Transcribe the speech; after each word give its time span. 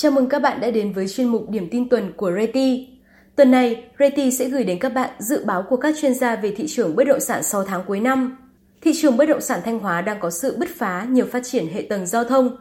Chào 0.00 0.12
mừng 0.12 0.28
các 0.28 0.42
bạn 0.42 0.60
đã 0.60 0.70
đến 0.70 0.92
với 0.92 1.08
chuyên 1.08 1.28
mục 1.28 1.50
điểm 1.50 1.68
tin 1.70 1.88
tuần 1.88 2.12
của 2.16 2.32
Reti. 2.32 2.88
Tuần 3.36 3.50
này, 3.50 3.84
Reti 3.98 4.30
sẽ 4.30 4.48
gửi 4.48 4.64
đến 4.64 4.78
các 4.78 4.88
bạn 4.88 5.10
dự 5.18 5.44
báo 5.44 5.62
của 5.62 5.76
các 5.76 5.94
chuyên 6.00 6.14
gia 6.14 6.36
về 6.36 6.54
thị 6.56 6.66
trường 6.68 6.96
bất 6.96 7.04
động 7.04 7.20
sản 7.20 7.42
6 7.42 7.64
tháng 7.64 7.84
cuối 7.86 8.00
năm. 8.00 8.36
Thị 8.80 8.92
trường 8.94 9.16
bất 9.16 9.26
động 9.26 9.40
sản 9.40 9.60
Thanh 9.64 9.78
Hóa 9.78 10.02
đang 10.02 10.20
có 10.20 10.30
sự 10.30 10.56
bứt 10.58 10.68
phá 10.76 11.06
nhờ 11.08 11.26
phát 11.32 11.42
triển 11.44 11.66
hệ 11.72 11.82
tầng 11.82 12.06
giao 12.06 12.24
thông 12.24 12.56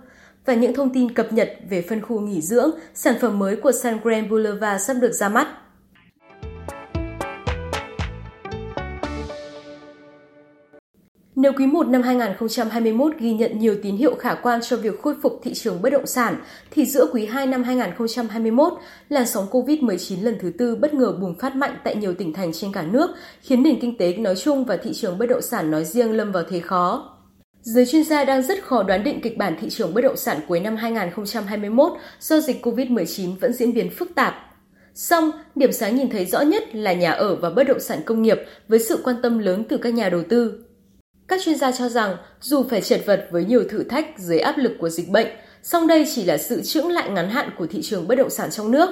và 0.46 0.54
những 0.54 0.74
thông 0.74 0.94
tin 0.94 1.14
cập 1.14 1.34
nhật 1.34 1.54
về 1.70 1.82
phân 1.82 2.02
khu 2.02 2.20
nghỉ 2.20 2.42
dưỡng, 2.42 2.71
sản 2.94 3.16
phẩm 3.21 3.40
mới 3.40 3.56
của 3.56 3.72
Sun 3.72 3.98
Grand 4.04 4.30
Boulevard 4.30 4.86
sắp 4.86 4.94
được 4.94 5.12
ra 5.12 5.30
mắt. 5.30 5.48
Nếu 11.39 11.51
quý 11.57 11.65
1 11.65 11.87
năm 11.87 12.01
2021 12.01 13.11
ghi 13.19 13.33
nhận 13.33 13.59
nhiều 13.59 13.75
tín 13.83 13.97
hiệu 13.97 14.15
khả 14.15 14.36
quan 14.36 14.59
cho 14.61 14.77
việc 14.77 15.01
khôi 15.01 15.15
phục 15.23 15.39
thị 15.43 15.54
trường 15.54 15.82
bất 15.82 15.89
động 15.89 16.07
sản, 16.07 16.36
thì 16.71 16.86
giữa 16.86 17.05
quý 17.13 17.25
2 17.25 17.46
năm 17.46 17.63
2021, 17.63 18.73
làn 19.10 19.27
sóng 19.27 19.47
COVID-19 19.51 20.23
lần 20.23 20.37
thứ 20.41 20.51
tư 20.57 20.75
bất 20.75 20.93
ngờ 20.93 21.13
bùng 21.21 21.36
phát 21.39 21.55
mạnh 21.55 21.77
tại 21.83 21.96
nhiều 21.96 22.13
tỉnh 22.13 22.33
thành 22.33 22.54
trên 22.54 22.71
cả 22.71 22.83
nước, 22.83 23.10
khiến 23.41 23.63
nền 23.63 23.79
kinh 23.79 23.97
tế 23.97 24.18
nói 24.18 24.36
chung 24.36 24.65
và 24.65 24.77
thị 24.77 24.93
trường 24.93 25.18
bất 25.18 25.25
động 25.25 25.41
sản 25.41 25.71
nói 25.71 25.86
riêng 25.86 26.11
lâm 26.11 26.32
vào 26.32 26.43
thế 26.50 26.60
khó. 26.60 27.18
Giới 27.61 27.85
chuyên 27.85 28.04
gia 28.04 28.25
đang 28.25 28.43
rất 28.43 28.63
khó 28.63 28.83
đoán 28.83 29.04
định 29.04 29.21
kịch 29.21 29.38
bản 29.38 29.57
thị 29.61 29.69
trường 29.69 29.93
bất 29.93 30.01
động 30.01 30.18
sản 30.18 30.38
cuối 30.47 30.60
năm 30.60 30.75
2021 30.75 31.91
do 32.19 32.39
dịch 32.39 32.66
COVID-19 32.66 33.35
vẫn 33.41 33.53
diễn 33.53 33.73
biến 33.73 33.89
phức 33.89 34.16
tạp. 34.16 34.35
Song, 34.94 35.31
điểm 35.55 35.72
sáng 35.72 35.95
nhìn 35.95 36.09
thấy 36.09 36.25
rõ 36.25 36.41
nhất 36.41 36.75
là 36.75 36.94
nhà 36.94 37.11
ở 37.11 37.35
và 37.35 37.49
bất 37.49 37.63
động 37.63 37.80
sản 37.80 37.99
công 38.05 38.22
nghiệp 38.22 38.38
với 38.67 38.80
sự 38.80 38.99
quan 39.03 39.16
tâm 39.22 39.39
lớn 39.39 39.63
từ 39.69 39.77
các 39.77 39.94
nhà 39.94 40.09
đầu 40.09 40.23
tư. 40.30 40.63
Các 41.28 41.42
chuyên 41.42 41.56
gia 41.56 41.72
cho 41.72 41.90
rằng 41.90 42.17
dù 42.42 42.64
phải 42.70 42.81
chật 42.81 43.02
vật 43.06 43.28
với 43.31 43.45
nhiều 43.45 43.64
thử 43.70 43.83
thách 43.83 44.20
dưới 44.20 44.39
áp 44.39 44.58
lực 44.58 44.72
của 44.80 44.89
dịch 44.89 45.09
bệnh, 45.09 45.28
song 45.64 45.88
đây 45.88 46.06
chỉ 46.16 46.23
là 46.23 46.38
sự 46.38 46.61
chững 46.61 46.92
lại 46.92 47.09
ngắn 47.09 47.30
hạn 47.30 47.50
của 47.58 47.67
thị 47.67 47.81
trường 47.81 48.08
bất 48.08 48.16
động 48.16 48.30
sản 48.30 48.52
trong 48.52 48.72
nước. 48.72 48.89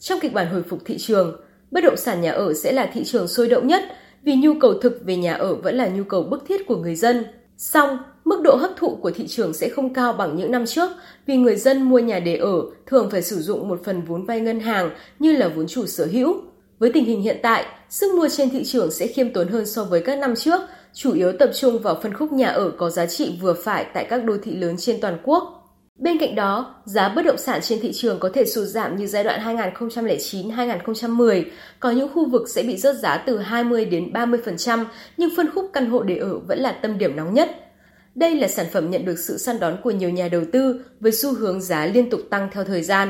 Trong 0.00 0.20
kịch 0.20 0.32
bản 0.32 0.46
hồi 0.46 0.62
phục 0.62 0.78
thị 0.84 0.98
trường, 0.98 1.40
bất 1.70 1.84
động 1.84 1.96
sản 1.96 2.20
nhà 2.20 2.32
ở 2.32 2.54
sẽ 2.54 2.72
là 2.72 2.90
thị 2.94 3.04
trường 3.04 3.28
sôi 3.28 3.48
động 3.48 3.66
nhất 3.66 3.82
vì 4.22 4.34
nhu 4.34 4.52
cầu 4.60 4.74
thực 4.74 5.00
về 5.04 5.16
nhà 5.16 5.34
ở 5.34 5.54
vẫn 5.54 5.74
là 5.74 5.88
nhu 5.88 6.04
cầu 6.04 6.22
bức 6.22 6.44
thiết 6.48 6.66
của 6.66 6.76
người 6.76 6.94
dân. 6.94 7.24
Song, 7.56 7.98
mức 8.24 8.40
độ 8.42 8.56
hấp 8.56 8.70
thụ 8.76 8.98
của 9.02 9.10
thị 9.10 9.26
trường 9.26 9.52
sẽ 9.52 9.68
không 9.68 9.94
cao 9.94 10.12
bằng 10.12 10.36
những 10.36 10.50
năm 10.50 10.66
trước 10.66 10.90
vì 11.26 11.36
người 11.36 11.56
dân 11.56 11.82
mua 11.82 11.98
nhà 11.98 12.20
để 12.20 12.36
ở 12.36 12.62
thường 12.86 13.10
phải 13.10 13.22
sử 13.22 13.42
dụng 13.42 13.68
một 13.68 13.80
phần 13.84 14.02
vốn 14.02 14.24
vay 14.24 14.40
ngân 14.40 14.60
hàng 14.60 14.90
như 15.18 15.36
là 15.36 15.48
vốn 15.48 15.66
chủ 15.66 15.86
sở 15.86 16.06
hữu. 16.12 16.34
Với 16.78 16.90
tình 16.94 17.04
hình 17.04 17.22
hiện 17.22 17.36
tại, 17.42 17.64
sức 17.88 18.14
mua 18.14 18.28
trên 18.28 18.50
thị 18.50 18.64
trường 18.64 18.90
sẽ 18.90 19.06
khiêm 19.06 19.32
tốn 19.32 19.48
hơn 19.48 19.66
so 19.66 19.84
với 19.84 20.00
các 20.00 20.18
năm 20.18 20.34
trước 20.36 20.60
chủ 20.94 21.12
yếu 21.12 21.32
tập 21.32 21.50
trung 21.54 21.78
vào 21.78 21.98
phân 22.02 22.14
khúc 22.14 22.32
nhà 22.32 22.48
ở 22.48 22.70
có 22.78 22.90
giá 22.90 23.06
trị 23.06 23.38
vừa 23.40 23.54
phải 23.54 23.86
tại 23.94 24.06
các 24.10 24.24
đô 24.24 24.36
thị 24.42 24.56
lớn 24.56 24.76
trên 24.78 25.00
toàn 25.00 25.18
quốc. 25.22 25.56
Bên 25.98 26.18
cạnh 26.18 26.34
đó, 26.34 26.74
giá 26.84 27.08
bất 27.08 27.22
động 27.22 27.38
sản 27.38 27.60
trên 27.62 27.80
thị 27.80 27.92
trường 27.92 28.18
có 28.18 28.30
thể 28.34 28.46
sụt 28.46 28.68
giảm 28.68 28.96
như 28.96 29.06
giai 29.06 29.24
đoạn 29.24 29.56
2009-2010, 29.56 31.44
có 31.80 31.90
những 31.90 32.08
khu 32.14 32.30
vực 32.30 32.48
sẽ 32.48 32.62
bị 32.62 32.76
rớt 32.76 32.96
giá 32.96 33.16
từ 33.16 33.38
20 33.38 33.84
đến 33.84 34.12
30%, 34.12 34.84
nhưng 35.16 35.30
phân 35.36 35.50
khúc 35.54 35.70
căn 35.72 35.90
hộ 35.90 36.02
để 36.02 36.16
ở 36.16 36.38
vẫn 36.38 36.58
là 36.58 36.72
tâm 36.72 36.98
điểm 36.98 37.16
nóng 37.16 37.34
nhất. 37.34 37.50
Đây 38.14 38.34
là 38.34 38.48
sản 38.48 38.66
phẩm 38.72 38.90
nhận 38.90 39.04
được 39.04 39.18
sự 39.18 39.38
săn 39.38 39.60
đón 39.60 39.76
của 39.82 39.90
nhiều 39.90 40.10
nhà 40.10 40.28
đầu 40.28 40.42
tư 40.52 40.80
với 41.00 41.12
xu 41.12 41.34
hướng 41.34 41.60
giá 41.60 41.86
liên 41.86 42.10
tục 42.10 42.20
tăng 42.30 42.48
theo 42.52 42.64
thời 42.64 42.82
gian. 42.82 43.08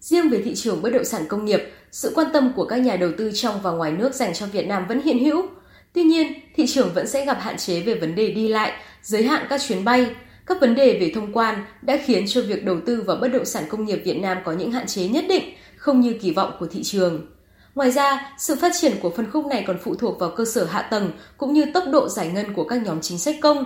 Riêng 0.00 0.30
về 0.30 0.42
thị 0.44 0.54
trường 0.54 0.82
bất 0.82 0.90
động 0.90 1.04
sản 1.04 1.22
công 1.28 1.44
nghiệp, 1.44 1.60
sự 1.92 2.12
quan 2.14 2.26
tâm 2.32 2.52
của 2.56 2.64
các 2.64 2.76
nhà 2.76 2.96
đầu 2.96 3.10
tư 3.18 3.30
trong 3.34 3.54
và 3.62 3.70
ngoài 3.70 3.92
nước 3.92 4.14
dành 4.14 4.34
cho 4.34 4.46
Việt 4.46 4.66
Nam 4.66 4.86
vẫn 4.88 5.02
hiện 5.02 5.24
hữu. 5.24 5.46
Tuy 5.92 6.02
nhiên, 6.02 6.32
thị 6.56 6.66
trường 6.66 6.92
vẫn 6.94 7.06
sẽ 7.06 7.26
gặp 7.26 7.38
hạn 7.40 7.56
chế 7.56 7.80
về 7.80 7.94
vấn 7.94 8.14
đề 8.14 8.30
đi 8.30 8.48
lại, 8.48 8.72
giới 9.02 9.22
hạn 9.22 9.46
các 9.48 9.60
chuyến 9.68 9.84
bay. 9.84 10.06
Các 10.46 10.60
vấn 10.60 10.74
đề 10.74 10.98
về 11.00 11.12
thông 11.14 11.32
quan 11.32 11.64
đã 11.82 11.98
khiến 12.04 12.24
cho 12.28 12.42
việc 12.42 12.64
đầu 12.64 12.80
tư 12.86 13.02
vào 13.06 13.16
bất 13.16 13.28
động 13.28 13.44
sản 13.44 13.64
công 13.68 13.84
nghiệp 13.84 14.02
Việt 14.04 14.18
Nam 14.18 14.38
có 14.44 14.52
những 14.52 14.72
hạn 14.72 14.86
chế 14.86 15.08
nhất 15.08 15.24
định, 15.28 15.42
không 15.76 16.00
như 16.00 16.14
kỳ 16.22 16.30
vọng 16.30 16.52
của 16.60 16.66
thị 16.66 16.82
trường. 16.82 17.26
Ngoài 17.74 17.90
ra, 17.90 18.34
sự 18.38 18.56
phát 18.60 18.72
triển 18.80 18.92
của 19.02 19.10
phân 19.10 19.30
khúc 19.30 19.46
này 19.46 19.64
còn 19.66 19.78
phụ 19.84 19.94
thuộc 19.94 20.18
vào 20.18 20.30
cơ 20.30 20.44
sở 20.44 20.64
hạ 20.64 20.82
tầng 20.82 21.10
cũng 21.36 21.52
như 21.52 21.66
tốc 21.74 21.84
độ 21.92 22.08
giải 22.08 22.30
ngân 22.34 22.54
của 22.54 22.64
các 22.64 22.82
nhóm 22.82 23.00
chính 23.00 23.18
sách 23.18 23.36
công. 23.40 23.64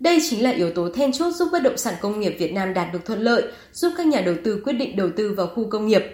Đây 0.00 0.18
chính 0.30 0.42
là 0.42 0.50
yếu 0.50 0.70
tố 0.70 0.88
then 0.94 1.12
chốt 1.12 1.30
giúp 1.30 1.48
bất 1.52 1.62
động 1.62 1.76
sản 1.76 1.94
công 2.00 2.20
nghiệp 2.20 2.36
Việt 2.38 2.52
Nam 2.52 2.74
đạt 2.74 2.92
được 2.92 3.04
thuận 3.04 3.20
lợi, 3.20 3.42
giúp 3.72 3.92
các 3.96 4.06
nhà 4.06 4.20
đầu 4.20 4.34
tư 4.44 4.60
quyết 4.64 4.72
định 4.72 4.96
đầu 4.96 5.08
tư 5.16 5.34
vào 5.36 5.46
khu 5.46 5.70
công 5.70 5.86
nghiệp. 5.86 6.04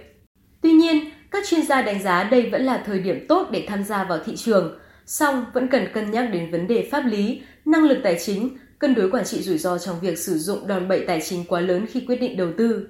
Tuy 0.60 0.72
nhiên, 0.72 1.10
các 1.30 1.44
chuyên 1.48 1.66
gia 1.66 1.82
đánh 1.82 2.02
giá 2.02 2.24
đây 2.24 2.50
vẫn 2.50 2.64
là 2.64 2.82
thời 2.86 2.98
điểm 2.98 3.26
tốt 3.28 3.48
để 3.50 3.64
tham 3.68 3.84
gia 3.84 4.04
vào 4.04 4.18
thị 4.26 4.36
trường 4.36 4.78
song 5.06 5.44
vẫn 5.52 5.68
cần 5.68 5.86
cân 5.94 6.10
nhắc 6.10 6.28
đến 6.32 6.50
vấn 6.50 6.66
đề 6.66 6.88
pháp 6.92 7.06
lý, 7.06 7.42
năng 7.64 7.84
lực 7.84 7.98
tài 8.02 8.16
chính, 8.24 8.56
cân 8.78 8.94
đối 8.94 9.10
quản 9.10 9.24
trị 9.24 9.42
rủi 9.42 9.58
ro 9.58 9.78
trong 9.78 10.00
việc 10.00 10.18
sử 10.18 10.38
dụng 10.38 10.66
đòn 10.66 10.88
bẩy 10.88 11.04
tài 11.06 11.20
chính 11.20 11.44
quá 11.44 11.60
lớn 11.60 11.86
khi 11.90 12.00
quyết 12.06 12.16
định 12.16 12.36
đầu 12.36 12.48
tư. 12.58 12.88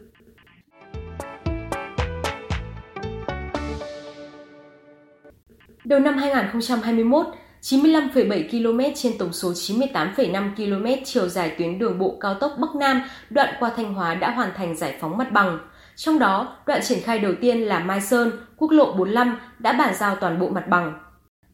Đầu 5.85 6.01
năm 6.01 6.19
2021, 6.19 7.27
95,7 7.63 8.49
km 8.51 8.95
trên 8.95 9.19
tổng 9.19 9.33
số 9.33 9.53
98,5 9.53 10.55
km 10.57 11.03
chiều 11.05 11.29
dài 11.29 11.55
tuyến 11.59 11.79
đường 11.79 11.99
bộ 11.99 12.17
cao 12.21 12.35
tốc 12.35 12.53
Bắc 12.59 12.75
Nam 12.75 13.03
đoạn 13.31 13.55
qua 13.61 13.71
Thanh 13.77 13.95
Hóa 13.95 14.15
đã 14.15 14.31
hoàn 14.31 14.51
thành 14.57 14.77
giải 14.77 14.95
phóng 15.01 15.19
mặt 15.19 15.33
bằng. 15.33 15.59
Trong 15.97 16.19
đó, 16.19 16.57
đoạn 16.67 16.81
triển 16.83 17.01
khai 17.03 17.19
đầu 17.19 17.33
tiên 17.41 17.61
là 17.61 17.79
Mai 17.79 18.01
Sơn, 18.01 18.31
quốc 18.57 18.71
lộ 18.71 18.93
45 18.93 19.39
đã 19.59 19.73
bàn 19.73 19.95
giao 19.95 20.17
toàn 20.17 20.39
bộ 20.39 20.49
mặt 20.49 20.69
bằng. 20.69 20.99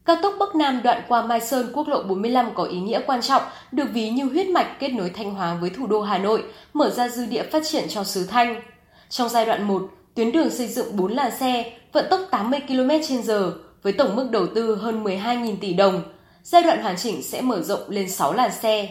Cao 0.05 0.15
tốc 0.21 0.33
Bắc 0.39 0.55
Nam 0.55 0.81
đoạn 0.83 1.01
qua 1.07 1.25
Mai 1.25 1.39
Sơn 1.39 1.71
quốc 1.73 1.87
lộ 1.87 2.03
45 2.03 2.49
có 2.55 2.63
ý 2.63 2.79
nghĩa 2.79 3.01
quan 3.07 3.21
trọng, 3.21 3.41
được 3.71 3.85
ví 3.93 4.09
như 4.09 4.23
huyết 4.23 4.47
mạch 4.47 4.79
kết 4.79 4.89
nối 4.89 5.09
Thanh 5.09 5.35
Hóa 5.35 5.57
với 5.61 5.69
thủ 5.69 5.87
đô 5.87 6.01
Hà 6.01 6.17
Nội, 6.17 6.43
mở 6.73 6.89
ra 6.89 7.09
dư 7.09 7.25
địa 7.25 7.43
phát 7.43 7.63
triển 7.65 7.83
cho 7.89 8.03
xứ 8.03 8.25
Thanh. 8.25 8.61
Trong 9.09 9.29
giai 9.29 9.45
đoạn 9.45 9.63
1, 9.63 9.81
tuyến 10.15 10.31
đường 10.31 10.49
xây 10.49 10.67
dựng 10.67 10.95
4 10.97 11.11
làn 11.11 11.31
xe, 11.39 11.71
vận 11.93 12.05
tốc 12.09 12.21
80 12.31 12.59
km/h 12.67 13.51
với 13.83 13.93
tổng 13.93 14.15
mức 14.15 14.27
đầu 14.31 14.47
tư 14.55 14.75
hơn 14.75 15.03
12.000 15.03 15.55
tỷ 15.61 15.73
đồng. 15.73 16.01
Giai 16.43 16.63
đoạn 16.63 16.81
hoàn 16.83 16.97
chỉnh 16.97 17.23
sẽ 17.23 17.41
mở 17.41 17.61
rộng 17.61 17.79
lên 17.87 18.09
6 18.09 18.33
làn 18.33 18.51
xe. 18.51 18.89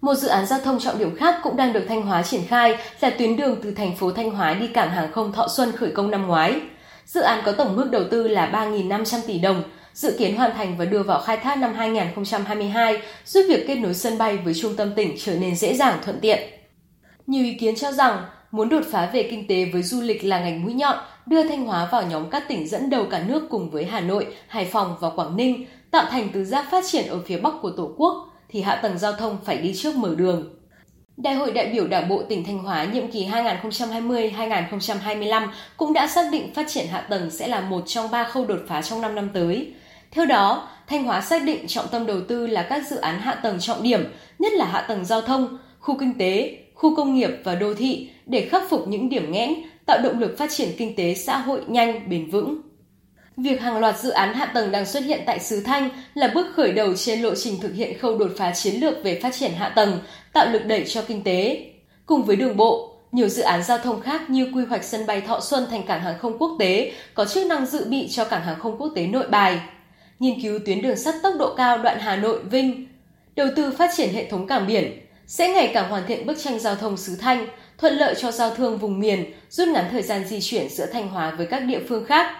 Một 0.00 0.14
dự 0.14 0.28
án 0.28 0.46
giao 0.46 0.58
thông 0.58 0.78
trọng 0.78 0.98
điểm 0.98 1.16
khác 1.16 1.40
cũng 1.42 1.56
đang 1.56 1.72
được 1.72 1.84
Thanh 1.88 2.02
Hóa 2.02 2.22
triển 2.22 2.40
khai 2.48 2.76
là 3.00 3.10
tuyến 3.10 3.36
đường 3.36 3.56
từ 3.62 3.70
thành 3.70 3.96
phố 3.96 4.10
Thanh 4.10 4.30
Hóa 4.30 4.54
đi 4.54 4.66
cảng 4.66 4.90
hàng 4.90 5.12
không 5.12 5.32
Thọ 5.32 5.48
Xuân 5.48 5.72
khởi 5.72 5.90
công 5.90 6.10
năm 6.10 6.26
ngoái. 6.26 6.60
Dự 7.06 7.20
án 7.20 7.42
có 7.44 7.52
tổng 7.52 7.76
mức 7.76 7.88
đầu 7.90 8.02
tư 8.10 8.28
là 8.28 8.50
3.500 8.52 9.18
tỷ 9.26 9.38
đồng, 9.38 9.62
dự 9.94 10.16
kiến 10.18 10.36
hoàn 10.36 10.54
thành 10.54 10.76
và 10.76 10.84
đưa 10.84 11.02
vào 11.02 11.20
khai 11.20 11.36
thác 11.36 11.58
năm 11.58 11.74
2022, 11.74 13.02
giúp 13.24 13.42
việc 13.48 13.64
kết 13.66 13.74
nối 13.74 13.94
sân 13.94 14.18
bay 14.18 14.36
với 14.36 14.54
trung 14.54 14.76
tâm 14.76 14.92
tỉnh 14.96 15.14
trở 15.18 15.38
nên 15.38 15.56
dễ 15.56 15.74
dàng 15.74 15.98
thuận 16.04 16.20
tiện. 16.20 16.38
Nhiều 17.26 17.44
ý 17.44 17.54
kiến 17.54 17.76
cho 17.76 17.92
rằng, 17.92 18.22
muốn 18.50 18.68
đột 18.68 18.82
phá 18.90 19.10
về 19.12 19.28
kinh 19.30 19.48
tế 19.48 19.64
với 19.72 19.82
du 19.82 20.00
lịch 20.00 20.24
là 20.24 20.40
ngành 20.40 20.64
mũi 20.64 20.72
nhọn, 20.72 20.98
đưa 21.26 21.48
Thanh 21.48 21.66
Hóa 21.66 21.88
vào 21.92 22.02
nhóm 22.02 22.30
các 22.30 22.44
tỉnh 22.48 22.68
dẫn 22.68 22.90
đầu 22.90 23.06
cả 23.10 23.24
nước 23.28 23.46
cùng 23.50 23.70
với 23.70 23.84
Hà 23.84 24.00
Nội, 24.00 24.26
Hải 24.48 24.64
Phòng 24.64 24.96
và 25.00 25.10
Quảng 25.10 25.36
Ninh, 25.36 25.66
tạo 25.90 26.06
thành 26.10 26.28
tứ 26.28 26.44
giác 26.44 26.66
phát 26.70 26.84
triển 26.86 27.06
ở 27.06 27.20
phía 27.26 27.38
Bắc 27.38 27.52
của 27.62 27.70
Tổ 27.70 27.94
quốc, 27.96 28.28
thì 28.48 28.60
hạ 28.60 28.80
tầng 28.82 28.98
giao 28.98 29.12
thông 29.12 29.38
phải 29.44 29.58
đi 29.58 29.74
trước 29.74 29.96
mở 29.96 30.14
đường. 30.14 30.54
Đại 31.16 31.34
hội 31.34 31.52
đại 31.52 31.66
biểu 31.66 31.86
Đảng 31.86 32.08
bộ 32.08 32.22
tỉnh 32.28 32.44
Thanh 32.44 32.58
Hóa 32.58 32.84
nhiệm 32.84 33.10
kỳ 33.10 33.26
2020-2025 33.26 35.48
cũng 35.76 35.92
đã 35.92 36.06
xác 36.06 36.28
định 36.32 36.54
phát 36.54 36.66
triển 36.68 36.86
hạ 36.86 37.00
tầng 37.00 37.30
sẽ 37.30 37.48
là 37.48 37.60
một 37.60 37.82
trong 37.86 38.10
ba 38.10 38.24
khâu 38.24 38.44
đột 38.44 38.60
phá 38.68 38.82
trong 38.82 39.00
5 39.00 39.14
năm 39.14 39.30
tới. 39.34 39.74
Theo 40.12 40.26
đó, 40.26 40.68
Thanh 40.86 41.04
Hóa 41.04 41.20
xác 41.20 41.42
định 41.42 41.66
trọng 41.66 41.88
tâm 41.88 42.06
đầu 42.06 42.20
tư 42.28 42.46
là 42.46 42.62
các 42.62 42.86
dự 42.86 42.96
án 42.96 43.20
hạ 43.20 43.34
tầng 43.34 43.60
trọng 43.60 43.82
điểm, 43.82 44.04
nhất 44.38 44.52
là 44.52 44.64
hạ 44.64 44.80
tầng 44.80 45.04
giao 45.04 45.20
thông, 45.20 45.58
khu 45.80 45.98
kinh 45.98 46.18
tế, 46.18 46.58
khu 46.74 46.96
công 46.96 47.14
nghiệp 47.14 47.30
và 47.44 47.54
đô 47.54 47.74
thị 47.74 48.10
để 48.26 48.48
khắc 48.50 48.62
phục 48.70 48.88
những 48.88 49.08
điểm 49.08 49.32
nghẽn, 49.32 49.54
tạo 49.86 49.98
động 50.02 50.18
lực 50.18 50.38
phát 50.38 50.50
triển 50.50 50.68
kinh 50.78 50.96
tế 50.96 51.14
xã 51.14 51.36
hội 51.36 51.60
nhanh, 51.66 52.10
bền 52.10 52.30
vững. 52.30 52.60
Việc 53.36 53.60
hàng 53.60 53.78
loạt 53.78 53.98
dự 53.98 54.10
án 54.10 54.34
hạ 54.34 54.46
tầng 54.46 54.70
đang 54.70 54.86
xuất 54.86 55.04
hiện 55.04 55.20
tại 55.26 55.38
xứ 55.40 55.62
Thanh 55.64 55.88
là 56.14 56.30
bước 56.34 56.46
khởi 56.54 56.72
đầu 56.72 56.94
trên 56.96 57.22
lộ 57.22 57.34
trình 57.34 57.60
thực 57.60 57.74
hiện 57.74 57.98
khâu 57.98 58.18
đột 58.18 58.30
phá 58.36 58.52
chiến 58.54 58.80
lược 58.80 59.04
về 59.04 59.20
phát 59.20 59.34
triển 59.34 59.52
hạ 59.52 59.68
tầng, 59.68 59.98
tạo 60.32 60.46
lực 60.52 60.66
đẩy 60.66 60.84
cho 60.84 61.02
kinh 61.02 61.22
tế. 61.22 61.66
Cùng 62.06 62.22
với 62.22 62.36
đường 62.36 62.56
bộ, 62.56 62.96
nhiều 63.12 63.28
dự 63.28 63.42
án 63.42 63.62
giao 63.62 63.78
thông 63.78 64.00
khác 64.00 64.30
như 64.30 64.48
quy 64.54 64.64
hoạch 64.64 64.84
sân 64.84 65.06
bay 65.06 65.20
Thọ 65.20 65.40
Xuân 65.40 65.66
thành 65.70 65.82
cảng 65.82 66.00
hàng 66.00 66.18
không 66.18 66.38
quốc 66.38 66.56
tế 66.58 66.92
có 67.14 67.24
chức 67.24 67.46
năng 67.46 67.66
dự 67.66 67.84
bị 67.84 68.08
cho 68.08 68.24
cảng 68.24 68.42
hàng 68.42 68.58
không 68.58 68.78
quốc 68.78 68.92
tế 68.94 69.06
Nội 69.06 69.26
Bài, 69.28 69.60
nghiên 70.22 70.40
cứu 70.42 70.58
tuyến 70.66 70.82
đường 70.82 70.96
sắt 70.96 71.14
tốc 71.22 71.34
độ 71.38 71.54
cao 71.54 71.78
đoạn 71.78 71.98
Hà 72.00 72.16
Nội 72.16 72.42
Vinh, 72.44 72.86
đầu 73.36 73.48
tư 73.56 73.74
phát 73.78 73.90
triển 73.96 74.14
hệ 74.14 74.30
thống 74.30 74.46
cảng 74.46 74.66
biển 74.66 75.00
sẽ 75.26 75.48
ngày 75.48 75.70
càng 75.74 75.90
hoàn 75.90 76.06
thiện 76.06 76.26
bức 76.26 76.38
tranh 76.42 76.58
giao 76.58 76.76
thông 76.76 76.96
xứ 76.96 77.16
Thanh, 77.20 77.46
thuận 77.78 77.94
lợi 77.94 78.14
cho 78.18 78.30
giao 78.30 78.54
thương 78.54 78.78
vùng 78.78 79.00
miền, 79.00 79.32
rút 79.50 79.68
ngắn 79.68 79.88
thời 79.90 80.02
gian 80.02 80.24
di 80.24 80.40
chuyển 80.40 80.68
giữa 80.68 80.86
Thanh 80.86 81.08
Hóa 81.08 81.30
với 81.30 81.46
các 81.46 81.58
địa 81.58 81.80
phương 81.88 82.04
khác. 82.04 82.36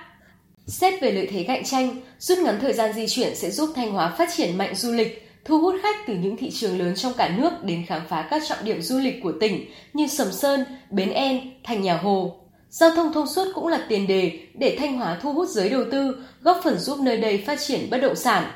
Xét 0.67 1.01
về 1.01 1.13
lợi 1.13 1.29
thế 1.33 1.45
cạnh 1.49 1.65
tranh, 1.65 1.97
rút 2.19 2.39
ngắn 2.39 2.61
thời 2.61 2.73
gian 2.73 2.93
di 2.93 3.07
chuyển 3.09 3.35
sẽ 3.37 3.51
giúp 3.51 3.71
Thanh 3.75 3.93
Hóa 3.93 4.15
phát 4.19 4.29
triển 4.37 4.59
mạnh 4.59 4.75
du 4.75 4.93
lịch, 4.93 5.29
thu 5.45 5.61
hút 5.61 5.75
khách 5.83 5.97
từ 6.07 6.15
những 6.15 6.37
thị 6.37 6.51
trường 6.51 6.79
lớn 6.79 6.95
trong 6.97 7.13
cả 7.17 7.35
nước 7.39 7.51
đến 7.65 7.85
khám 7.87 8.03
phá 8.09 8.29
các 8.31 8.43
trọng 8.49 8.65
điểm 8.65 8.83
du 8.83 8.99
lịch 8.99 9.15
của 9.23 9.33
tỉnh 9.41 9.67
như 9.93 10.07
Sầm 10.07 10.33
Sơn, 10.33 10.65
Bến 10.91 11.11
En, 11.11 11.41
Thành 11.65 11.83
Nhà 11.83 11.97
Hồ. 11.97 12.42
Giao 12.73 12.91
thông 12.91 13.13
thông 13.13 13.27
suốt 13.27 13.45
cũng 13.55 13.69
là 13.69 13.87
tiền 13.89 14.07
đề 14.07 14.39
để 14.55 14.77
Thanh 14.79 14.99
Hóa 14.99 15.19
thu 15.23 15.33
hút 15.33 15.49
giới 15.49 15.69
đầu 15.69 15.85
tư, 15.91 16.17
góp 16.43 16.61
phần 16.65 16.79
giúp 16.79 16.99
nơi 17.01 17.17
đây 17.17 17.45
phát 17.47 17.59
triển 17.61 17.91
bất 17.91 17.99
động 17.99 18.17
sản. 18.17 18.51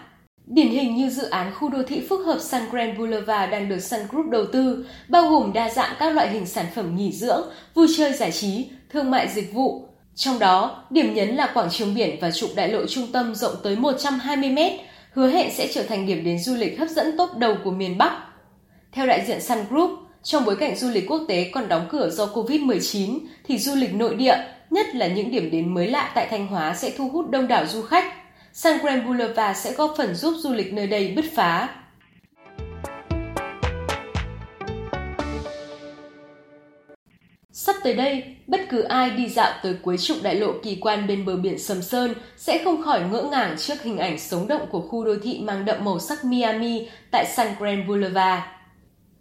Điển 0.46 0.68
hình 0.68 0.96
như 0.96 1.10
dự 1.10 1.28
án 1.28 1.54
khu 1.54 1.68
đô 1.68 1.82
thị 1.82 2.06
phức 2.08 2.26
hợp 2.26 2.38
Sun 2.40 2.60
Grand 2.70 2.98
Boulevard 2.98 3.52
đang 3.52 3.68
được 3.68 3.80
Sun 3.80 4.00
Group 4.10 4.30
đầu 4.30 4.46
tư, 4.52 4.86
bao 5.08 5.28
gồm 5.30 5.52
đa 5.52 5.70
dạng 5.70 5.94
các 5.98 6.14
loại 6.14 6.28
hình 6.28 6.46
sản 6.46 6.66
phẩm 6.74 6.96
nghỉ 6.96 7.12
dưỡng, 7.12 7.48
vui 7.74 7.86
chơi 7.96 8.12
giải 8.12 8.32
trí, 8.32 8.68
thương 8.92 9.10
mại 9.10 9.28
dịch 9.28 9.52
vụ. 9.54 9.88
Trong 10.14 10.38
đó, 10.38 10.84
điểm 10.90 11.14
nhấn 11.14 11.28
là 11.28 11.50
quảng 11.54 11.70
trường 11.70 11.94
biển 11.94 12.16
và 12.20 12.30
trục 12.30 12.50
đại 12.56 12.68
lộ 12.68 12.86
trung 12.86 13.06
tâm 13.12 13.34
rộng 13.34 13.54
tới 13.62 13.76
120 13.76 14.50
m, 14.50 14.58
hứa 15.12 15.28
hẹn 15.28 15.50
sẽ 15.54 15.68
trở 15.72 15.82
thành 15.82 16.06
điểm 16.06 16.24
đến 16.24 16.38
du 16.38 16.54
lịch 16.54 16.78
hấp 16.78 16.88
dẫn 16.88 17.16
top 17.18 17.36
đầu 17.36 17.56
của 17.64 17.70
miền 17.70 17.98
Bắc. 17.98 18.22
Theo 18.92 19.06
đại 19.06 19.24
diện 19.26 19.40
Sun 19.40 19.58
Group, 19.70 20.05
trong 20.22 20.44
bối 20.44 20.56
cảnh 20.56 20.76
du 20.76 20.90
lịch 20.90 21.10
quốc 21.10 21.24
tế 21.28 21.50
còn 21.54 21.68
đóng 21.68 21.86
cửa 21.90 22.10
do 22.10 22.26
Covid-19, 22.26 23.18
thì 23.44 23.58
du 23.58 23.74
lịch 23.74 23.94
nội 23.94 24.14
địa, 24.14 24.36
nhất 24.70 24.86
là 24.94 25.06
những 25.06 25.30
điểm 25.30 25.50
đến 25.50 25.74
mới 25.74 25.86
lạ 25.86 26.12
tại 26.14 26.26
Thanh 26.30 26.46
Hóa 26.46 26.74
sẽ 26.74 26.92
thu 26.96 27.08
hút 27.08 27.30
đông 27.30 27.48
đảo 27.48 27.66
du 27.66 27.82
khách. 27.82 28.12
Sun 28.52 28.78
Grand 28.82 29.06
Boulevard 29.06 29.60
sẽ 29.60 29.72
góp 29.72 29.94
phần 29.96 30.14
giúp 30.14 30.34
du 30.38 30.52
lịch 30.52 30.72
nơi 30.72 30.86
đây 30.86 31.12
bứt 31.16 31.24
phá. 31.34 31.68
Sắp 37.52 37.76
tới 37.82 37.94
đây, 37.94 38.36
bất 38.46 38.60
cứ 38.68 38.82
ai 38.82 39.10
đi 39.10 39.28
dạo 39.28 39.52
tới 39.62 39.74
cuối 39.82 39.98
trục 39.98 40.22
đại 40.22 40.34
lộ 40.34 40.52
kỳ 40.62 40.78
quan 40.80 41.06
bên 41.06 41.24
bờ 41.24 41.36
biển 41.36 41.58
Sầm 41.58 41.82
Sơn 41.82 42.14
sẽ 42.36 42.64
không 42.64 42.82
khỏi 42.82 43.00
ngỡ 43.00 43.22
ngàng 43.22 43.56
trước 43.58 43.82
hình 43.82 43.98
ảnh 43.98 44.18
sống 44.18 44.48
động 44.48 44.66
của 44.70 44.80
khu 44.80 45.04
đô 45.04 45.14
thị 45.22 45.40
mang 45.42 45.64
đậm 45.64 45.84
màu 45.84 45.98
sắc 45.98 46.24
Miami 46.24 46.88
tại 47.10 47.26
Sun 47.36 47.46
Grand 47.58 47.88
Boulevard. 47.88 48.42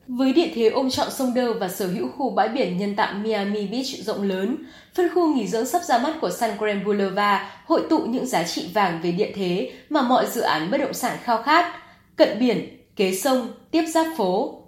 Với 0.08 0.34
địa 0.34 0.52
thế 0.56 0.68
ôm 0.68 0.90
trọn 0.90 1.12
sông 1.12 1.34
Đơ 1.34 1.54
và 1.54 1.68
sở 1.70 1.88
hữu 1.88 2.08
khu 2.10 2.30
bãi 2.30 2.50
biển 2.50 2.78
nhân 2.78 2.96
tạo 2.96 3.14
Miami 3.14 3.68
Beach 3.68 4.06
rộng 4.06 4.22
lớn, 4.22 4.58
phân 4.96 5.10
khu 5.16 5.36
nghỉ 5.36 5.48
dưỡng 5.48 5.66
sắp 5.66 5.82
ra 5.84 5.98
mắt 5.98 6.14
của 6.22 6.32
Sun 6.32 6.50
Grand 6.60 6.86
Boulevard 6.86 7.44
hội 7.66 7.82
tụ 7.90 8.00
những 8.00 8.26
giá 8.26 8.44
trị 8.44 8.70
vàng 8.74 9.00
về 9.04 9.12
địa 9.12 9.32
thế 9.36 9.72
mà 9.90 10.02
mọi 10.02 10.26
dự 10.26 10.42
án 10.42 10.72
bất 10.72 10.78
động 10.78 10.94
sản 10.94 11.18
khao 11.24 11.44
khát, 11.44 11.74
cận 12.16 12.40
biển, 12.40 12.86
kế 12.96 13.16
sông, 13.16 13.48
tiếp 13.72 13.84
giáp 13.94 14.06
phố. 14.18 14.62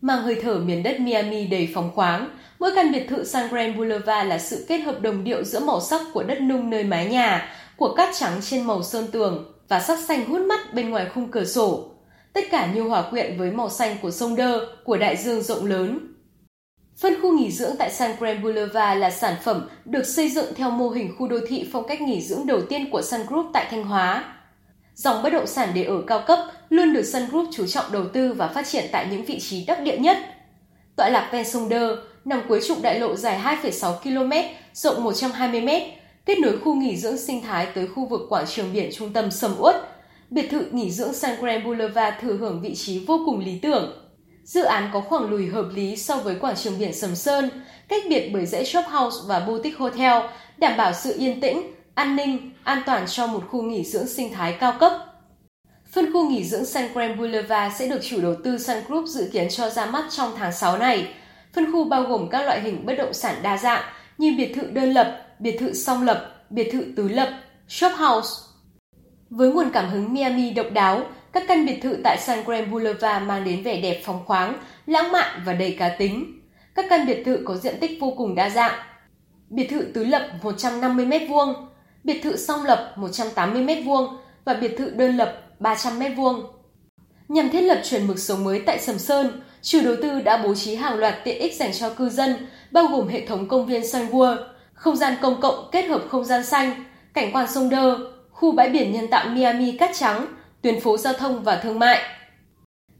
Mang 0.00 0.22
hơi 0.22 0.36
thở 0.42 0.58
miền 0.58 0.82
đất 0.82 1.00
Miami 1.00 1.46
đầy 1.46 1.68
phóng 1.74 1.90
khoáng, 1.94 2.28
mỗi 2.58 2.70
căn 2.74 2.92
biệt 2.92 3.06
thự 3.08 3.24
Sun 3.24 3.48
Grand 3.50 3.76
Boulevard 3.76 4.28
là 4.28 4.38
sự 4.38 4.64
kết 4.68 4.78
hợp 4.78 5.02
đồng 5.02 5.24
điệu 5.24 5.44
giữa 5.44 5.60
màu 5.60 5.80
sắc 5.80 6.00
của 6.12 6.22
đất 6.22 6.40
nung 6.40 6.70
nơi 6.70 6.84
mái 6.84 7.06
nhà, 7.06 7.48
của 7.76 7.94
cát 7.94 8.08
trắng 8.18 8.40
trên 8.42 8.62
màu 8.64 8.82
sơn 8.82 9.06
tường 9.12 9.52
và 9.68 9.80
sắc 9.80 9.98
xanh 9.98 10.24
hút 10.24 10.40
mắt 10.40 10.74
bên 10.74 10.90
ngoài 10.90 11.06
khung 11.14 11.30
cửa 11.30 11.44
sổ 11.44 11.95
tất 12.36 12.44
cả 12.50 12.68
như 12.74 12.82
hòa 12.82 13.10
quyện 13.10 13.38
với 13.38 13.50
màu 13.50 13.70
xanh 13.70 13.96
của 14.02 14.10
sông 14.10 14.36
Đơ, 14.36 14.66
của 14.84 14.96
đại 14.96 15.16
dương 15.16 15.42
rộng 15.42 15.66
lớn. 15.66 16.14
Phân 16.98 17.22
khu 17.22 17.38
nghỉ 17.38 17.50
dưỡng 17.50 17.76
tại 17.78 17.90
San 17.90 18.10
Grand 18.18 18.42
Boulevard 18.42 19.00
là 19.00 19.10
sản 19.10 19.34
phẩm 19.44 19.68
được 19.84 20.06
xây 20.06 20.28
dựng 20.28 20.54
theo 20.56 20.70
mô 20.70 20.88
hình 20.88 21.14
khu 21.18 21.28
đô 21.28 21.36
thị 21.48 21.68
phong 21.72 21.88
cách 21.88 22.00
nghỉ 22.00 22.20
dưỡng 22.20 22.46
đầu 22.46 22.60
tiên 22.68 22.90
của 22.90 23.02
Sun 23.02 23.20
Group 23.28 23.46
tại 23.52 23.66
Thanh 23.70 23.84
Hóa. 23.84 24.34
Dòng 24.94 25.22
bất 25.22 25.30
động 25.30 25.46
sản 25.46 25.68
để 25.74 25.84
ở 25.84 26.02
cao 26.06 26.22
cấp 26.26 26.38
luôn 26.68 26.92
được 26.92 27.02
Sun 27.02 27.22
Group 27.30 27.48
chú 27.52 27.66
trọng 27.66 27.92
đầu 27.92 28.04
tư 28.12 28.32
và 28.32 28.48
phát 28.48 28.66
triển 28.66 28.84
tại 28.92 29.06
những 29.10 29.24
vị 29.24 29.40
trí 29.40 29.64
đắc 29.64 29.80
địa 29.80 29.98
nhất. 29.98 30.16
Tọa 30.96 31.08
lạc 31.08 31.28
ven 31.32 31.44
sông 31.44 31.68
Đơ, 31.68 31.96
nằm 32.24 32.42
cuối 32.48 32.60
trục 32.68 32.82
đại 32.82 33.00
lộ 33.00 33.16
dài 33.16 33.40
2,6 33.62 33.94
km, 34.02 34.32
rộng 34.74 35.04
120 35.04 35.60
m, 35.60 35.68
kết 36.26 36.38
nối 36.38 36.58
khu 36.58 36.74
nghỉ 36.74 36.96
dưỡng 36.96 37.18
sinh 37.18 37.42
thái 37.42 37.66
tới 37.74 37.86
khu 37.86 38.06
vực 38.06 38.20
quảng 38.28 38.46
trường 38.46 38.72
biển 38.72 38.90
trung 38.94 39.12
tâm 39.12 39.30
sầm 39.30 39.54
uất, 39.58 39.95
biệt 40.30 40.50
thự 40.50 40.64
nghỉ 40.70 40.90
dưỡng 40.90 41.12
San 41.12 41.40
Grand 41.40 41.64
Boulevard 41.64 42.16
thừa 42.20 42.36
hưởng 42.36 42.60
vị 42.62 42.74
trí 42.74 43.04
vô 43.06 43.20
cùng 43.26 43.38
lý 43.38 43.58
tưởng. 43.58 44.02
Dự 44.44 44.62
án 44.62 44.90
có 44.92 45.00
khoảng 45.00 45.30
lùi 45.30 45.46
hợp 45.46 45.66
lý 45.74 45.96
so 45.96 46.16
với 46.16 46.34
quảng 46.34 46.56
trường 46.56 46.78
biển 46.78 46.94
Sầm 46.94 47.16
Sơn, 47.16 47.50
cách 47.88 48.02
biệt 48.08 48.30
bởi 48.32 48.46
dãy 48.46 48.64
shop 48.64 48.84
house 48.84 49.16
và 49.26 49.40
boutique 49.40 49.78
hotel, 49.78 50.22
đảm 50.58 50.76
bảo 50.76 50.92
sự 50.92 51.14
yên 51.18 51.40
tĩnh, 51.40 51.74
an 51.94 52.16
ninh, 52.16 52.52
an 52.64 52.82
toàn 52.86 53.04
cho 53.06 53.26
một 53.26 53.44
khu 53.50 53.62
nghỉ 53.62 53.84
dưỡng 53.84 54.06
sinh 54.06 54.32
thái 54.32 54.56
cao 54.60 54.74
cấp. 54.80 54.92
Phân 55.92 56.12
khu 56.12 56.30
nghỉ 56.30 56.44
dưỡng 56.44 56.64
Sun 56.64 56.82
Grand 56.94 57.18
Boulevard 57.18 57.76
sẽ 57.76 57.88
được 57.88 58.00
chủ 58.02 58.20
đầu 58.20 58.34
tư 58.44 58.58
Sun 58.58 58.76
Group 58.88 59.06
dự 59.06 59.28
kiến 59.32 59.48
cho 59.50 59.70
ra 59.70 59.86
mắt 59.86 60.04
trong 60.10 60.32
tháng 60.36 60.52
6 60.52 60.78
này. 60.78 61.08
Phân 61.54 61.72
khu 61.72 61.84
bao 61.84 62.02
gồm 62.02 62.28
các 62.30 62.42
loại 62.42 62.60
hình 62.60 62.86
bất 62.86 62.94
động 62.94 63.12
sản 63.12 63.34
đa 63.42 63.56
dạng 63.56 63.82
như 64.18 64.34
biệt 64.38 64.52
thự 64.54 64.62
đơn 64.62 64.92
lập, 64.92 65.22
biệt 65.38 65.56
thự 65.60 65.72
song 65.72 66.02
lập, 66.02 66.44
biệt 66.50 66.68
thự 66.72 66.84
tứ 66.96 67.08
lập, 67.08 67.28
shop 67.68 67.92
house, 67.92 68.28
với 69.30 69.50
nguồn 69.50 69.70
cảm 69.70 69.88
hứng 69.88 70.14
Miami 70.14 70.50
độc 70.50 70.66
đáo, 70.72 71.02
các 71.32 71.44
căn 71.48 71.66
biệt 71.66 71.80
thự 71.82 71.96
tại 72.04 72.18
San 72.18 72.44
Grand 72.44 72.70
Boulevard 72.72 73.26
mang 73.26 73.44
đến 73.44 73.62
vẻ 73.62 73.80
đẹp 73.80 74.02
phóng 74.04 74.24
khoáng, 74.26 74.54
lãng 74.86 75.12
mạn 75.12 75.42
và 75.44 75.52
đầy 75.52 75.76
cá 75.78 75.88
tính. 75.88 76.40
Các 76.74 76.86
căn 76.90 77.06
biệt 77.06 77.22
thự 77.24 77.42
có 77.44 77.56
diện 77.56 77.74
tích 77.80 77.98
vô 78.00 78.14
cùng 78.16 78.34
đa 78.34 78.50
dạng. 78.50 78.74
Biệt 79.50 79.66
thự 79.70 79.86
tứ 79.94 80.04
lập 80.04 80.28
150 80.42 81.06
m2, 81.06 81.54
biệt 82.04 82.20
thự 82.22 82.36
song 82.36 82.64
lập 82.64 82.92
180 82.96 83.62
m2 83.62 84.08
và 84.44 84.54
biệt 84.54 84.74
thự 84.78 84.90
đơn 84.90 85.16
lập 85.16 85.42
300 85.58 85.98
m2. 85.98 86.42
Nhằm 87.28 87.48
thiết 87.48 87.60
lập 87.60 87.80
chuẩn 87.84 88.06
mực 88.06 88.18
sống 88.18 88.44
mới 88.44 88.62
tại 88.66 88.78
Sầm 88.78 88.98
Sơn, 88.98 89.42
chủ 89.62 89.80
đầu 89.84 89.94
tư 90.02 90.20
đã 90.20 90.36
bố 90.36 90.54
trí 90.54 90.74
hàng 90.74 90.98
loạt 90.98 91.14
tiện 91.24 91.38
ích 91.38 91.56
dành 91.56 91.72
cho 91.72 91.90
cư 91.90 92.08
dân, 92.08 92.36
bao 92.70 92.86
gồm 92.86 93.08
hệ 93.08 93.26
thống 93.26 93.48
công 93.48 93.66
viên 93.66 93.86
Sun 93.86 94.06
World, 94.06 94.36
không 94.74 94.96
gian 94.96 95.14
công 95.22 95.40
cộng 95.40 95.68
kết 95.72 95.82
hợp 95.82 96.02
không 96.08 96.24
gian 96.24 96.44
xanh, 96.44 96.84
cảnh 97.14 97.30
quan 97.32 97.46
sông 97.54 97.68
Đơ, 97.68 97.98
khu 98.36 98.52
bãi 98.52 98.68
biển 98.68 98.92
nhân 98.92 99.08
tạo 99.08 99.28
Miami 99.28 99.72
cát 99.72 99.90
trắng, 99.94 100.26
tuyến 100.62 100.80
phố 100.80 100.96
giao 100.96 101.12
thông 101.12 101.42
và 101.42 101.56
thương 101.56 101.78
mại. 101.78 102.02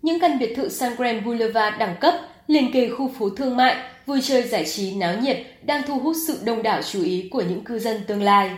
Những 0.03 0.21
căn 0.21 0.39
biệt 0.39 0.55
thự 0.57 0.69
San 0.69 0.97
Grand 0.97 1.25
Boulevard 1.25 1.79
đẳng 1.79 1.97
cấp 2.01 2.15
liền 2.47 2.73
kề 2.73 2.89
khu 2.89 3.11
phố 3.19 3.31
thương 3.31 3.57
mại, 3.57 3.77
vui 4.07 4.21
chơi 4.23 4.43
giải 4.43 4.65
trí 4.65 4.95
náo 4.95 5.15
nhiệt 5.19 5.39
đang 5.63 5.83
thu 5.87 5.99
hút 5.99 6.17
sự 6.27 6.39
đông 6.45 6.63
đảo 6.63 6.83
chú 6.83 7.03
ý 7.03 7.29
của 7.33 7.43
những 7.43 7.65
cư 7.65 7.79
dân 7.79 8.01
tương 8.07 8.23
lai. 8.23 8.51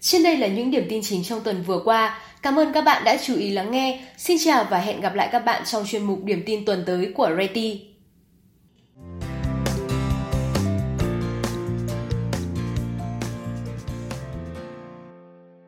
Trên 0.00 0.22
đây 0.22 0.36
là 0.36 0.46
những 0.46 0.70
điểm 0.70 0.86
tin 0.88 1.02
chính 1.02 1.24
trong 1.24 1.40
tuần 1.40 1.62
vừa 1.62 1.80
qua. 1.84 2.18
Cảm 2.42 2.58
ơn 2.58 2.72
các 2.72 2.82
bạn 2.82 3.04
đã 3.04 3.16
chú 3.16 3.36
ý 3.36 3.50
lắng 3.50 3.70
nghe. 3.70 4.00
Xin 4.16 4.36
chào 4.44 4.66
và 4.70 4.78
hẹn 4.78 5.00
gặp 5.00 5.14
lại 5.14 5.28
các 5.32 5.44
bạn 5.44 5.62
trong 5.66 5.86
chuyên 5.86 6.02
mục 6.02 6.24
điểm 6.24 6.42
tin 6.46 6.64
tuần 6.64 6.82
tới 6.86 7.12
của 7.16 7.30
Reti. 7.38 7.95